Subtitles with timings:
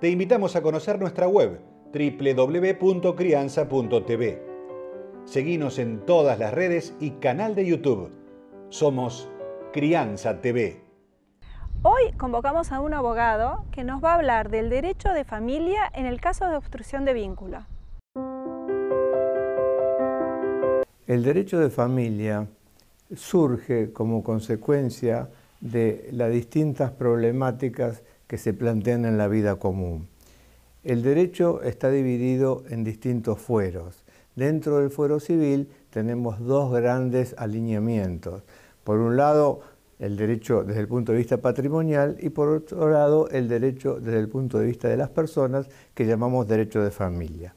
[0.00, 1.58] te invitamos a conocer nuestra web
[1.92, 4.42] www.crianza.tv.
[5.24, 8.12] Seguimos en todas las redes y canal de YouTube.
[8.68, 9.28] Somos
[9.72, 10.84] Crianza TV.
[11.82, 16.06] Hoy convocamos a un abogado que nos va a hablar del derecho de familia en
[16.06, 17.66] el caso de obstrucción de vínculo.
[21.06, 22.46] El derecho de familia
[23.16, 25.28] surge como consecuencia
[25.60, 30.06] de las distintas problemáticas que se plantean en la vida común.
[30.84, 34.04] El derecho está dividido en distintos fueros.
[34.36, 38.44] Dentro del fuero civil tenemos dos grandes alineamientos.
[38.84, 39.60] Por un lado,
[39.98, 44.20] el derecho desde el punto de vista patrimonial y por otro lado, el derecho desde
[44.20, 47.54] el punto de vista de las personas que llamamos derecho de familia.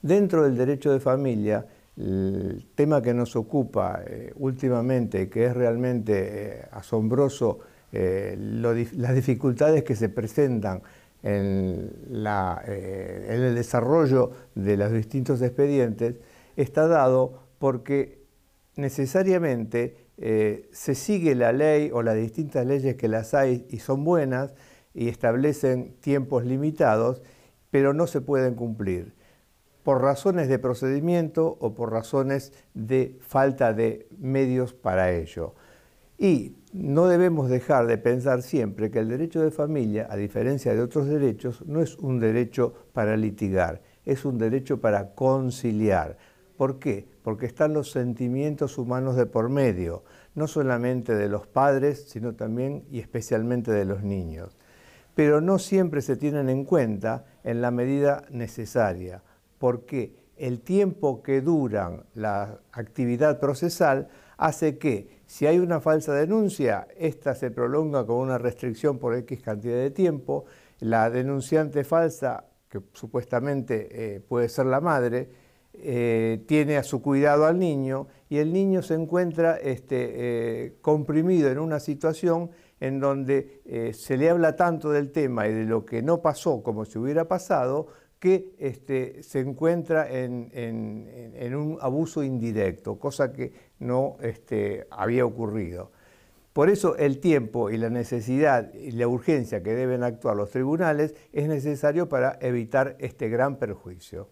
[0.00, 6.60] Dentro del derecho de familia, el tema que nos ocupa eh, últimamente, que es realmente
[6.60, 7.58] eh, asombroso
[7.92, 10.82] eh, las dificultades que se presentan
[11.22, 16.16] en, eh, en, el desarrollo de los distintos expedientes
[16.56, 18.20] está dado porque
[18.76, 24.04] necesariamente eh, se sigue la ley o las distintas leyes que las hay y son
[24.04, 24.54] buenas
[24.94, 27.22] y establecen tiempos limitados,
[27.70, 29.14] pero no se pueden cumplir
[29.82, 35.54] por razones de procedimiento o por razones de falta de medios para ello.
[36.22, 40.82] Y no debemos dejar de pensar siempre que el derecho de familia, a diferencia de
[40.82, 46.18] otros derechos, no es un derecho para litigar, es un derecho para conciliar.
[46.58, 47.08] ¿Por qué?
[47.22, 50.04] Porque están los sentimientos humanos de por medio,
[50.34, 54.58] no solamente de los padres, sino también y especialmente de los niños.
[55.14, 59.22] Pero no siempre se tienen en cuenta en la medida necesaria,
[59.56, 66.88] porque el tiempo que dura la actividad procesal hace que si hay una falsa denuncia,
[66.98, 70.44] esta se prolonga con una restricción por X cantidad de tiempo,
[70.80, 75.30] la denunciante falsa, que supuestamente eh, puede ser la madre,
[75.72, 81.48] eh, tiene a su cuidado al niño y el niño se encuentra este, eh, comprimido
[81.48, 86.02] en una situación en donde se le habla tanto del tema y de lo que
[86.02, 87.86] no pasó como si hubiera pasado,
[88.20, 95.90] que este, se encuentra en, un abuso indirecto, cosa que no este, había ocurrido.
[96.52, 101.14] Por eso el tiempo y la necesidad y la urgencia que deben actuar los tribunales
[101.32, 104.28] es necesario para evitar este gran perjuicio.